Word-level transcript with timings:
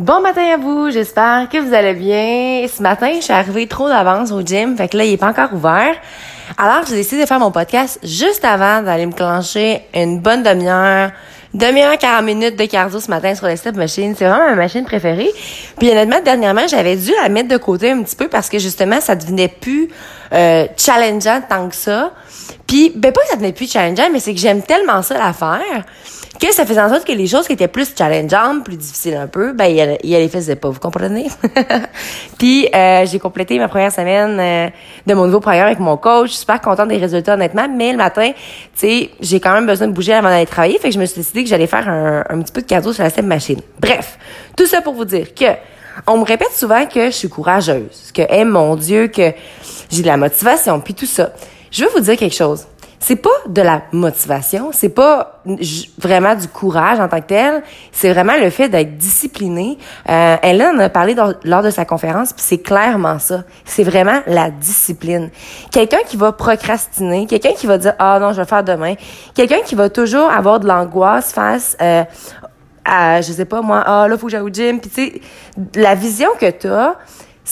Bon 0.00 0.22
matin 0.22 0.54
à 0.54 0.56
vous, 0.56 0.90
j'espère 0.90 1.46
que 1.50 1.58
vous 1.58 1.74
allez 1.74 1.92
bien. 1.92 2.66
Ce 2.66 2.82
matin, 2.82 3.12
je 3.16 3.20
suis 3.20 3.34
arrivée 3.34 3.66
trop 3.66 3.86
d'avance 3.86 4.32
au 4.32 4.40
gym, 4.40 4.74
fait 4.74 4.88
que 4.88 4.96
là, 4.96 5.04
il 5.04 5.12
est 5.12 5.18
pas 5.18 5.28
encore 5.28 5.52
ouvert. 5.52 5.94
Alors, 6.58 6.84
j'ai 6.88 6.96
décidé 6.96 7.22
de 7.22 7.26
faire 7.26 7.38
mon 7.38 7.50
podcast 7.50 8.00
juste 8.02 8.44
avant 8.44 8.82
d'aller 8.82 9.06
me 9.06 9.12
clencher 9.12 9.82
une 9.94 10.20
bonne 10.20 10.42
demi-heure, 10.42 11.12
demi-heure, 11.54 11.96
40 11.96 12.24
minutes 12.24 12.56
de 12.56 12.64
cardio 12.64 12.98
ce 12.98 13.08
matin 13.08 13.34
sur 13.34 13.46
la 13.46 13.56
step 13.56 13.76
machine. 13.76 14.14
C'est 14.16 14.26
vraiment 14.26 14.50
ma 14.50 14.56
machine 14.56 14.84
préférée. 14.84 15.30
Puis 15.78 15.90
honnêtement, 15.90 16.20
dernièrement, 16.24 16.66
j'avais 16.68 16.96
dû 16.96 17.12
la 17.22 17.28
mettre 17.28 17.48
de 17.48 17.56
côté 17.56 17.90
un 17.90 18.02
petit 18.02 18.16
peu 18.16 18.28
parce 18.28 18.48
que 18.48 18.58
justement, 18.58 19.00
ça 19.00 19.14
devenait 19.14 19.48
plus 19.48 19.88
euh, 20.32 20.66
challengeant 20.76 21.40
tant 21.48 21.68
que 21.68 21.76
ça. 21.76 22.12
Puis, 22.66 22.92
ben 22.94 23.12
pas 23.12 23.20
que 23.22 23.28
ça 23.28 23.36
devenait 23.36 23.52
plus 23.52 23.70
challengeant, 23.70 24.10
mais 24.12 24.20
c'est 24.20 24.34
que 24.34 24.40
j'aime 24.40 24.62
tellement 24.62 25.02
ça 25.02 25.18
la 25.18 25.32
faire 25.32 25.84
que 26.40 26.52
ça 26.54 26.64
faisait 26.64 26.80
en 26.80 26.88
sorte 26.88 27.06
que 27.06 27.12
les 27.12 27.26
choses 27.26 27.46
qui 27.46 27.52
étaient 27.52 27.68
plus 27.68 27.92
challengeantes, 27.96 28.64
plus 28.64 28.76
difficiles 28.76 29.16
un 29.16 29.26
peu, 29.26 29.52
ben 29.52 29.66
il, 29.66 29.98
il 30.02 30.16
les 30.16 30.28
faisait 30.28 30.56
pas, 30.56 30.70
vous 30.70 30.80
comprenez? 30.80 31.28
Puis 32.38 32.68
euh, 32.74 33.04
j'ai 33.06 33.18
complété 33.18 33.58
ma 33.58 33.68
première 33.68 33.92
semaine 33.92 34.40
euh, 34.40 34.70
de 35.06 35.14
mon 35.14 35.26
nouveau 35.26 35.40
programme 35.40 35.66
avec 35.66 35.80
mon 35.80 35.96
coach, 35.98 36.30
super 36.40 36.60
contente 36.60 36.88
des 36.88 36.96
résultats 36.96 37.34
honnêtement, 37.34 37.68
mais 37.68 37.92
le 37.92 37.98
matin, 37.98 38.32
tu 38.32 38.36
sais, 38.74 39.10
j'ai 39.20 39.40
quand 39.40 39.52
même 39.52 39.66
besoin 39.66 39.86
de 39.86 39.92
bouger 39.92 40.14
avant 40.14 40.28
d'aller 40.28 40.46
travailler, 40.46 40.78
fait 40.78 40.88
que 40.88 40.94
je 40.94 41.00
me 41.00 41.06
suis 41.06 41.20
décidé 41.20 41.44
que 41.44 41.48
j'allais 41.48 41.66
faire 41.66 41.88
un, 41.88 42.40
petit 42.42 42.52
peu 42.52 42.62
de 42.62 42.66
cadeau 42.66 42.92
sur 42.92 43.02
la 43.02 43.10
step 43.10 43.24
machine. 43.24 43.60
Bref, 43.78 44.18
tout 44.56 44.66
ça 44.66 44.80
pour 44.80 44.94
vous 44.94 45.04
dire 45.04 45.34
que 45.34 45.46
on 46.06 46.18
me 46.18 46.24
répète 46.24 46.52
souvent 46.52 46.86
que 46.86 47.06
je 47.06 47.10
suis 47.10 47.28
courageuse, 47.28 48.12
que, 48.14 48.22
hey, 48.22 48.44
mon 48.44 48.76
Dieu, 48.76 49.08
que 49.08 49.32
j'ai 49.90 50.02
de 50.02 50.06
la 50.06 50.16
motivation, 50.16 50.80
puis 50.80 50.94
tout 50.94 51.06
ça. 51.06 51.32
Je 51.70 51.84
veux 51.84 51.90
vous 51.90 52.00
dire 52.00 52.16
quelque 52.16 52.34
chose. 52.34 52.66
C'est 53.02 53.16
pas 53.16 53.30
de 53.48 53.62
la 53.62 53.82
motivation, 53.92 54.70
c'est 54.72 54.90
pas 54.90 55.40
vraiment 55.98 56.34
du 56.34 56.46
courage 56.48 57.00
en 57.00 57.08
tant 57.08 57.20
que 57.22 57.28
tel, 57.28 57.62
c'est 57.92 58.12
vraiment 58.12 58.36
le 58.38 58.50
fait 58.50 58.68
d'être 58.68 58.98
discipliné. 58.98 59.78
Euh, 60.10 60.36
elle 60.42 60.62
en 60.62 60.78
a 60.78 60.90
parlé 60.90 61.16
lors 61.44 61.62
de 61.62 61.70
sa 61.70 61.86
conférence, 61.86 62.34
puis 62.34 62.44
c'est 62.46 62.58
clairement 62.58 63.18
ça. 63.18 63.44
C'est 63.64 63.84
vraiment 63.84 64.20
la 64.26 64.50
discipline. 64.50 65.30
Quelqu'un 65.72 66.00
qui 66.06 66.18
va 66.18 66.32
procrastiner, 66.32 67.26
quelqu'un 67.26 67.52
qui 67.56 67.66
va 67.66 67.78
dire 67.78 67.94
ah 67.98 68.18
non 68.20 68.32
je 68.34 68.42
vais 68.42 68.46
faire 68.46 68.64
demain, 68.64 68.94
quelqu'un 69.34 69.62
qui 69.64 69.74
va 69.74 69.88
toujours 69.88 70.30
avoir 70.30 70.60
de 70.60 70.68
l'angoisse 70.68 71.32
face 71.32 71.78
euh, 71.80 72.04
à 72.84 73.22
je 73.22 73.32
sais 73.32 73.46
pas 73.46 73.62
moi 73.62 73.82
ah 73.86 74.08
là 74.08 74.18
faut 74.18 74.26
que 74.26 74.32
j'aille 74.32 74.42
au 74.42 74.50
gym, 74.50 74.78
puis 74.78 74.90
tu 74.90 75.04
sais 75.06 75.20
la 75.74 75.94
vision 75.94 76.28
que 76.38 76.50
tu 76.50 76.68
as 76.68 76.96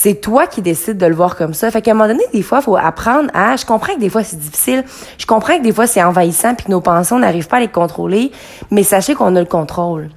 c'est 0.00 0.14
toi 0.14 0.46
qui 0.46 0.62
décides 0.62 0.96
de 0.96 1.06
le 1.06 1.14
voir 1.16 1.34
comme 1.34 1.54
ça. 1.54 1.68
Fait 1.72 1.82
qu'à 1.82 1.90
un 1.90 1.94
moment 1.94 2.06
donné, 2.06 2.22
des 2.32 2.42
fois, 2.42 2.60
faut 2.60 2.76
apprendre 2.76 3.30
à... 3.34 3.56
Je 3.56 3.66
comprends 3.66 3.94
que 3.94 3.98
des 3.98 4.08
fois, 4.08 4.22
c'est 4.22 4.38
difficile. 4.38 4.84
Je 5.18 5.26
comprends 5.26 5.58
que 5.58 5.62
des 5.64 5.72
fois, 5.72 5.88
c'est 5.88 6.00
envahissant 6.00 6.54
puis 6.54 6.66
que 6.66 6.70
nos 6.70 6.80
pensées, 6.80 7.14
on 7.14 7.18
n'arrive 7.18 7.48
pas 7.48 7.56
à 7.56 7.60
les 7.60 7.66
contrôler. 7.66 8.30
Mais 8.70 8.84
sachez 8.84 9.16
qu'on 9.16 9.34
a 9.34 9.40
le 9.40 9.44
contrôle. 9.44 10.10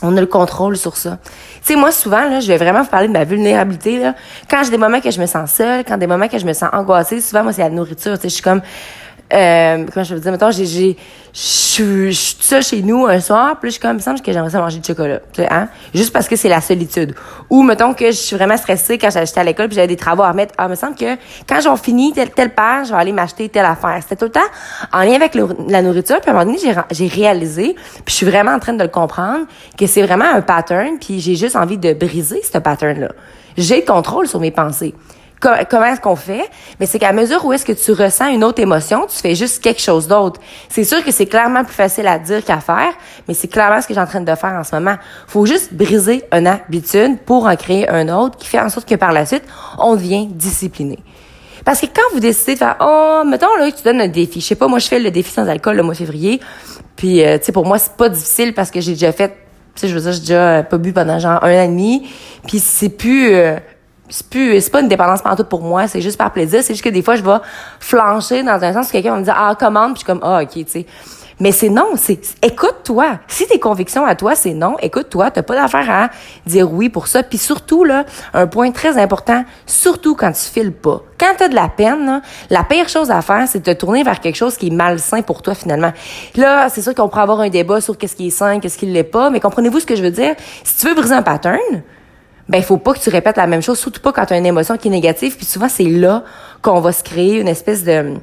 On 0.00 0.16
a 0.16 0.20
le 0.22 0.26
contrôle 0.26 0.78
sur 0.78 0.96
ça. 0.96 1.18
Tu 1.56 1.74
sais, 1.74 1.76
moi, 1.76 1.92
souvent, 1.92 2.26
là, 2.26 2.40
je 2.40 2.48
vais 2.48 2.56
vraiment 2.56 2.80
vous 2.80 2.88
parler 2.88 3.06
de 3.06 3.12
ma 3.12 3.24
vulnérabilité, 3.24 3.98
là. 3.98 4.14
Quand 4.50 4.64
j'ai 4.64 4.70
des 4.70 4.78
moments 4.78 5.02
que 5.02 5.10
je 5.10 5.20
me 5.20 5.26
sens 5.26 5.52
seule, 5.52 5.84
quand 5.84 5.98
des 5.98 6.06
moments 6.06 6.28
que 6.28 6.38
je 6.38 6.46
me 6.46 6.54
sens 6.54 6.70
angoissée, 6.72 7.20
souvent, 7.20 7.42
moi, 7.42 7.52
c'est 7.52 7.60
la 7.60 7.68
nourriture. 7.68 8.14
Tu 8.14 8.22
sais, 8.22 8.28
je 8.30 8.34
suis 8.36 8.42
comme 8.42 8.62
euh, 9.32 9.86
comment 9.92 10.04
je 10.04 10.14
veux 10.14 10.20
dire, 10.20 10.32
mettons, 10.32 10.50
j'ai, 10.50 10.66
j'ai, 10.66 10.96
je 11.34 12.10
suis 12.10 12.36
seule 12.40 12.62
chez 12.62 12.82
nous 12.82 13.06
un 13.06 13.20
soir, 13.20 13.58
puis 13.58 13.70
je 13.70 13.72
suis 13.72 13.80
comme, 13.80 13.98
semble 14.00 14.20
que 14.20 14.30
j'aimerais 14.30 14.50
ça 14.50 14.60
manger 14.60 14.78
du 14.78 14.86
chocolat, 14.86 15.20
tu 15.32 15.42
sais, 15.42 15.48
hein? 15.50 15.68
Juste 15.94 16.12
parce 16.12 16.28
que 16.28 16.36
c'est 16.36 16.48
la 16.48 16.60
solitude. 16.60 17.14
Ou, 17.48 17.62
mettons 17.62 17.94
que 17.94 18.06
je 18.06 18.16
suis 18.16 18.36
vraiment 18.36 18.56
stressée 18.56 18.98
quand 18.98 19.08
j'étais 19.10 19.40
à 19.40 19.44
l'école 19.44 19.68
puis 19.68 19.76
j'avais 19.76 19.86
des 19.86 19.96
travaux 19.96 20.22
à 20.22 20.30
remettre. 20.30 20.54
Ah, 20.58 20.68
me 20.68 20.74
semble 20.74 20.96
que 20.96 21.16
quand 21.48 21.60
j'en 21.62 21.76
finis 21.76 22.12
telle, 22.12 22.30
telle 22.30 22.54
page, 22.54 22.88
je 22.88 22.92
vais 22.92 22.98
aller 22.98 23.12
m'acheter 23.12 23.48
telle 23.48 23.64
affaire. 23.64 23.98
C'était 24.02 24.16
tout 24.16 24.26
le 24.26 24.32
temps 24.32 24.40
en 24.92 25.02
lien 25.02 25.14
avec 25.14 25.34
la 25.68 25.80
nourriture, 25.80 26.20
puis 26.20 26.30
à 26.30 26.34
un 26.34 26.38
moment 26.38 26.52
donné, 26.52 26.58
j'ai, 26.62 26.74
j'ai 26.90 27.06
réalisé, 27.06 27.74
puis 27.74 28.04
je 28.08 28.14
suis 28.14 28.26
vraiment 28.26 28.52
en 28.52 28.58
train 28.58 28.74
de 28.74 28.82
le 28.82 28.90
comprendre, 28.90 29.46
que 29.78 29.86
c'est 29.86 30.02
vraiment 30.02 30.30
un 30.30 30.42
pattern, 30.42 30.98
puis 31.00 31.20
j'ai 31.20 31.36
juste 31.36 31.56
envie 31.56 31.78
de 31.78 31.94
briser 31.94 32.42
ce 32.42 32.58
pattern-là. 32.58 33.08
J'ai 33.56 33.76
le 33.76 33.86
contrôle 33.86 34.26
sur 34.26 34.40
mes 34.40 34.50
pensées 34.50 34.94
comment 35.42 35.84
est-ce 35.86 36.00
qu'on 36.00 36.16
fait? 36.16 36.48
Mais 36.78 36.86
c'est 36.86 36.98
qu'à 36.98 37.12
mesure 37.12 37.44
où 37.44 37.52
est-ce 37.52 37.64
que 37.64 37.72
tu 37.72 37.92
ressens 37.92 38.28
une 38.28 38.44
autre 38.44 38.60
émotion, 38.60 39.06
tu 39.06 39.18
fais 39.18 39.34
juste 39.34 39.62
quelque 39.62 39.80
chose 39.80 40.06
d'autre. 40.06 40.40
C'est 40.68 40.84
sûr 40.84 41.04
que 41.04 41.10
c'est 41.10 41.26
clairement 41.26 41.64
plus 41.64 41.74
facile 41.74 42.06
à 42.06 42.18
dire 42.18 42.44
qu'à 42.44 42.60
faire, 42.60 42.92
mais 43.26 43.34
c'est 43.34 43.48
clairement 43.48 43.80
ce 43.80 43.88
que 43.88 43.94
j'ai 43.94 44.00
en 44.00 44.06
train 44.06 44.20
de 44.20 44.34
faire 44.34 44.52
en 44.52 44.64
ce 44.64 44.74
moment. 44.74 44.96
Faut 45.26 45.44
juste 45.46 45.74
briser 45.74 46.24
une 46.32 46.46
habitude 46.46 47.18
pour 47.26 47.46
en 47.46 47.56
créer 47.56 47.88
un 47.88 48.08
autre 48.08 48.38
qui 48.38 48.46
fait 48.46 48.60
en 48.60 48.68
sorte 48.68 48.88
que 48.88 48.94
par 48.94 49.12
la 49.12 49.26
suite, 49.26 49.44
on 49.78 49.94
devient 49.94 50.26
discipliné. 50.26 50.98
Parce 51.64 51.80
que 51.80 51.86
quand 51.86 52.02
vous 52.12 52.20
décidez 52.20 52.54
de 52.54 52.58
faire, 52.58 52.76
oh, 52.80 53.22
mettons 53.26 53.54
là, 53.58 53.70
tu 53.70 53.82
donnes 53.82 54.00
un 54.00 54.08
défi. 54.08 54.40
Je 54.40 54.46
sais 54.46 54.54
pas, 54.54 54.66
moi 54.66 54.78
je 54.78 54.88
fais 54.88 54.98
le 54.98 55.10
défi 55.10 55.30
sans 55.30 55.48
alcool 55.48 55.76
le 55.76 55.82
mois 55.82 55.94
de 55.94 55.98
février. 55.98 56.40
Puis, 56.96 57.24
euh, 57.24 57.38
tu 57.38 57.46
sais, 57.46 57.52
pour 57.52 57.66
moi, 57.66 57.78
c'est 57.78 57.96
pas 57.96 58.08
difficile 58.08 58.54
parce 58.54 58.70
que 58.70 58.80
j'ai 58.80 58.92
déjà 58.92 59.12
fait, 59.12 59.28
tu 59.74 59.80
sais, 59.80 59.88
je 59.88 59.94
veux 59.94 60.00
dire, 60.00 60.12
j'ai 60.12 60.20
déjà 60.20 60.62
pas 60.62 60.78
bu 60.78 60.92
pendant 60.92 61.18
genre 61.18 61.42
un 61.42 61.60
an 61.60 61.62
et 61.64 61.68
demi. 61.68 62.08
Puis 62.46 62.58
c'est 62.58 62.90
plus... 62.90 63.34
Euh, 63.34 63.56
c'est 64.12 64.28
plus 64.28 64.60
c'est 64.60 64.70
pas 64.70 64.80
une 64.80 64.88
dépendance 64.88 65.22
partout 65.22 65.44
pour 65.44 65.62
moi 65.62 65.88
c'est 65.88 66.02
juste 66.02 66.18
par 66.18 66.32
plaisir. 66.32 66.62
C'est 66.62 66.74
juste 66.74 66.84
que 66.84 66.90
des 66.90 67.02
fois 67.02 67.16
je 67.16 67.22
vais 67.22 67.38
flancher 67.80 68.42
dans 68.42 68.62
un 68.62 68.72
sens 68.72 68.88
où 68.88 68.92
quelqu'un 68.92 69.12
va 69.12 69.18
me 69.18 69.24
dire 69.24 69.34
ah 69.36 69.54
commande 69.58 69.94
puis 69.94 70.02
je 70.02 70.04
suis 70.04 70.06
comme 70.06 70.20
ah 70.22 70.42
ok 70.42 70.52
tu 70.52 70.64
sais. 70.68 70.86
Mais 71.40 71.50
c'est 71.50 71.70
non 71.70 71.92
c'est 71.96 72.20
écoute-toi. 72.42 73.18
Si 73.26 73.46
tes 73.46 73.58
convictions 73.58 74.04
à 74.04 74.14
toi 74.14 74.34
c'est 74.34 74.52
non 74.52 74.76
écoute-toi. 74.80 75.30
T'as 75.30 75.42
pas 75.42 75.54
d'affaire 75.54 75.90
à 75.90 76.10
dire 76.46 76.70
oui 76.70 76.90
pour 76.90 77.06
ça. 77.08 77.22
Puis 77.22 77.38
surtout 77.38 77.84
là 77.84 78.04
un 78.34 78.46
point 78.46 78.70
très 78.70 78.98
important 78.98 79.44
surtout 79.64 80.14
quand 80.14 80.30
tu 80.32 80.42
files 80.42 80.72
pas. 80.72 81.00
Quand 81.18 81.32
t'as 81.38 81.48
de 81.48 81.54
la 81.54 81.68
peine 81.68 82.04
là, 82.04 82.20
la 82.50 82.64
pire 82.64 82.90
chose 82.90 83.10
à 83.10 83.22
faire 83.22 83.48
c'est 83.48 83.60
de 83.60 83.72
te 83.72 83.76
tourner 83.78 84.02
vers 84.02 84.20
quelque 84.20 84.36
chose 84.36 84.58
qui 84.58 84.66
est 84.66 84.70
malsain 84.70 85.22
pour 85.22 85.40
toi 85.40 85.54
finalement. 85.54 85.92
Là 86.36 86.68
c'est 86.68 86.82
sûr 86.82 86.94
qu'on 86.94 87.08
pourrait 87.08 87.22
avoir 87.22 87.40
un 87.40 87.48
débat 87.48 87.80
sur 87.80 87.96
qu'est-ce 87.96 88.14
qui 88.14 88.26
est 88.26 88.30
sain 88.30 88.60
qu'est-ce 88.60 88.76
qui 88.76 88.86
l'est 88.86 89.04
pas 89.04 89.30
mais 89.30 89.40
comprenez-vous 89.40 89.80
ce 89.80 89.86
que 89.86 89.96
je 89.96 90.02
veux 90.02 90.10
dire? 90.10 90.34
Si 90.64 90.76
tu 90.76 90.86
veux 90.86 90.94
briser 90.94 91.14
un 91.14 91.22
pattern 91.22 91.82
ben 92.48 92.62
faut 92.62 92.76
pas 92.76 92.94
que 92.94 92.98
tu 92.98 93.10
répètes 93.10 93.36
la 93.36 93.46
même 93.46 93.62
chose, 93.62 93.78
surtout 93.78 94.00
pas 94.00 94.12
quand 94.12 94.26
tu 94.26 94.34
as 94.34 94.38
une 94.38 94.46
émotion 94.46 94.76
qui 94.76 94.88
est 94.88 94.90
négative. 94.90 95.36
Puis 95.36 95.46
souvent, 95.46 95.68
c'est 95.68 95.84
là 95.84 96.24
qu'on 96.60 96.80
va 96.80 96.92
se 96.92 97.02
créer 97.02 97.38
une 97.40 97.48
espèce 97.48 97.84
de 97.84 98.16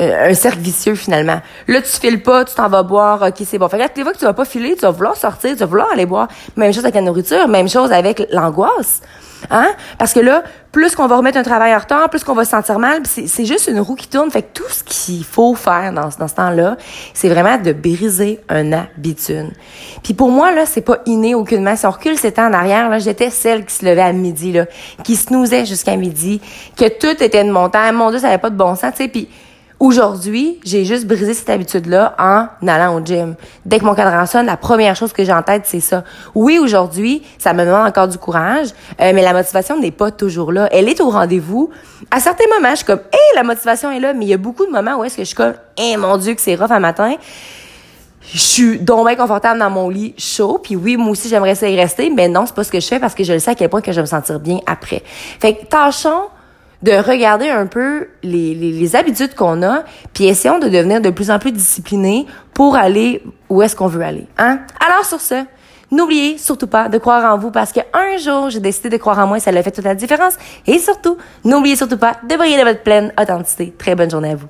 euh, 0.00 0.30
un 0.30 0.34
cercle 0.34 0.60
vicieux 0.60 0.94
finalement. 0.94 1.40
Là, 1.66 1.82
tu 1.82 1.88
files 1.88 2.22
pas, 2.22 2.44
tu 2.44 2.54
t'en 2.54 2.68
vas 2.68 2.84
boire, 2.84 3.22
ok, 3.22 3.34
c'est 3.44 3.58
bon. 3.58 3.68
Fait 3.68 3.78
que 3.78 3.96
les 3.96 4.02
fois 4.02 4.12
que 4.12 4.18
tu 4.18 4.24
vas 4.24 4.32
pas 4.32 4.44
filer, 4.44 4.74
tu 4.76 4.82
vas 4.82 4.90
vouloir 4.90 5.16
sortir, 5.16 5.52
tu 5.52 5.58
vas 5.58 5.66
vouloir 5.66 5.88
aller 5.92 6.06
boire. 6.06 6.28
Même 6.56 6.72
chose 6.72 6.84
avec 6.84 6.94
la 6.94 7.00
nourriture, 7.00 7.48
même 7.48 7.68
chose 7.68 7.90
avec 7.90 8.26
l'angoisse. 8.30 9.00
Hein? 9.50 9.68
Parce 9.98 10.12
que 10.12 10.20
là, 10.20 10.42
plus 10.72 10.94
qu'on 10.94 11.06
va 11.06 11.16
remettre 11.16 11.38
un 11.38 11.42
travail 11.42 11.74
en 11.74 11.78
retard, 11.78 12.10
plus 12.10 12.24
qu'on 12.24 12.34
va 12.34 12.44
se 12.44 12.50
sentir 12.50 12.78
mal, 12.78 13.02
c'est 13.04 13.44
juste 13.44 13.68
une 13.68 13.80
roue 13.80 13.94
qui 13.94 14.08
tourne. 14.08 14.30
Fait 14.30 14.42
que 14.42 14.48
tout 14.54 14.68
ce 14.68 14.84
qu'il 14.84 15.24
faut 15.24 15.54
faire 15.54 15.92
dans, 15.92 16.10
ce 16.10 16.34
temps-là, 16.34 16.76
c'est 17.14 17.28
vraiment 17.28 17.56
de 17.58 17.72
briser 17.72 18.40
un 18.48 18.72
habitude. 18.72 19.50
Puis 20.02 20.14
pour 20.14 20.30
moi, 20.30 20.52
là, 20.52 20.66
c'est 20.66 20.82
pas 20.82 20.98
inné 21.06 21.34
aucunement. 21.34 21.76
Si 21.76 21.86
on 21.86 21.90
recule 21.90 22.18
ces 22.18 22.32
temps 22.32 22.48
en 22.48 22.52
arrière, 22.52 22.88
là, 22.88 22.98
j'étais 22.98 23.30
celle 23.30 23.64
qui 23.64 23.74
se 23.74 23.84
levait 23.84 24.02
à 24.02 24.12
midi, 24.12 24.52
là, 24.52 24.66
qui 25.04 25.16
snousait 25.16 25.64
jusqu'à 25.64 25.96
midi, 25.96 26.40
que 26.76 26.88
tout 26.88 27.22
était 27.22 27.44
de 27.44 27.50
montagne. 27.50 27.94
Mon 27.94 28.10
Dieu, 28.10 28.18
ça 28.18 28.28
avait 28.28 28.38
pas 28.38 28.50
de 28.50 28.56
bon 28.56 28.74
sens, 28.74 28.92
tu 28.92 29.04
sais. 29.04 29.08
Puis 29.08 29.28
Aujourd'hui, 29.80 30.58
j'ai 30.64 30.84
juste 30.84 31.06
brisé 31.06 31.34
cette 31.34 31.50
habitude-là 31.50 32.16
en 32.18 32.66
allant 32.66 32.96
au 32.96 33.04
gym. 33.04 33.36
Dès 33.64 33.78
que 33.78 33.84
mon 33.84 33.94
cadran 33.94 34.26
sonne, 34.26 34.46
la 34.46 34.56
première 34.56 34.96
chose 34.96 35.12
que 35.12 35.22
j'ai 35.22 35.32
en 35.32 35.42
tête, 35.42 35.62
c'est 35.66 35.78
ça. 35.78 36.02
Oui, 36.34 36.58
aujourd'hui, 36.58 37.22
ça 37.38 37.52
me 37.52 37.64
demande 37.64 37.86
encore 37.86 38.08
du 38.08 38.18
courage, 38.18 38.70
euh, 39.00 39.12
mais 39.14 39.22
la 39.22 39.32
motivation 39.32 39.78
n'est 39.78 39.92
pas 39.92 40.10
toujours 40.10 40.50
là. 40.50 40.68
Elle 40.72 40.88
est 40.88 41.00
au 41.00 41.10
rendez-vous. 41.10 41.70
À 42.10 42.18
certains 42.18 42.46
moments, 42.52 42.70
je 42.70 42.78
suis 42.78 42.86
comme, 42.86 42.98
hé, 43.12 43.36
la 43.36 43.44
motivation 43.44 43.92
est 43.92 44.00
là, 44.00 44.14
mais 44.14 44.24
il 44.24 44.28
y 44.28 44.34
a 44.34 44.38
beaucoup 44.38 44.66
de 44.66 44.72
moments 44.72 44.96
où 44.96 45.04
est-ce 45.04 45.16
que 45.16 45.22
je 45.22 45.28
suis 45.28 45.36
comme, 45.36 45.54
hé, 45.76 45.96
mon 45.96 46.16
Dieu, 46.16 46.34
que 46.34 46.40
c'est 46.40 46.56
rough 46.56 46.72
un 46.72 46.80
matin. 46.80 47.14
Je 48.32 48.38
suis 48.38 48.80
donc 48.80 49.06
bien 49.06 49.14
confortable 49.14 49.60
dans 49.60 49.70
mon 49.70 49.88
lit 49.88 50.12
chaud, 50.18 50.58
puis 50.60 50.74
oui, 50.74 50.96
moi 50.96 51.10
aussi, 51.10 51.28
j'aimerais 51.28 51.54
ça 51.54 51.68
y 51.68 51.76
rester, 51.76 52.10
mais 52.10 52.26
non, 52.26 52.46
c'est 52.46 52.54
pas 52.54 52.64
ce 52.64 52.72
que 52.72 52.80
je 52.80 52.86
fais 52.86 52.98
parce 52.98 53.14
que 53.14 53.22
je 53.22 53.32
le 53.32 53.38
sais 53.38 53.52
à 53.52 53.54
quel 53.54 53.68
point 53.68 53.80
que 53.80 53.92
je 53.92 53.96
vais 53.96 54.02
me 54.02 54.06
sentir 54.06 54.40
bien 54.40 54.58
après. 54.66 55.04
Fait 55.38 55.54
que 55.54 55.66
tâchons 55.66 56.24
de 56.82 56.92
regarder 56.92 57.48
un 57.48 57.66
peu 57.66 58.08
les, 58.22 58.54
les, 58.54 58.96
habitudes 58.96 59.34
qu'on 59.34 59.62
a, 59.62 59.82
puis 60.14 60.26
essayons 60.26 60.58
de 60.58 60.68
devenir 60.68 61.00
de 61.00 61.10
plus 61.10 61.30
en 61.30 61.38
plus 61.38 61.52
disciplinés 61.52 62.26
pour 62.54 62.76
aller 62.76 63.22
où 63.48 63.62
est-ce 63.62 63.74
qu'on 63.74 63.88
veut 63.88 64.02
aller. 64.02 64.26
Hein? 64.38 64.60
Alors 64.86 65.04
sur 65.04 65.20
ce, 65.20 65.44
n'oubliez 65.90 66.38
surtout 66.38 66.68
pas 66.68 66.88
de 66.88 66.98
croire 66.98 67.32
en 67.32 67.38
vous 67.38 67.50
parce 67.50 67.72
qu'un 67.72 68.16
jour, 68.18 68.50
j'ai 68.50 68.60
décidé 68.60 68.90
de 68.90 68.96
croire 68.96 69.18
en 69.18 69.26
moi 69.26 69.38
et 69.38 69.40
ça 69.40 69.50
a 69.50 69.62
fait 69.62 69.72
toute 69.72 69.84
la 69.84 69.96
différence. 69.96 70.34
Et 70.66 70.78
surtout, 70.78 71.18
n'oubliez 71.44 71.76
surtout 71.76 71.98
pas 71.98 72.16
de 72.28 72.36
briller 72.36 72.58
de 72.58 72.64
votre 72.64 72.82
pleine 72.82 73.12
authenticité. 73.20 73.74
Très 73.76 73.96
bonne 73.96 74.10
journée 74.10 74.32
à 74.32 74.36
vous. 74.36 74.48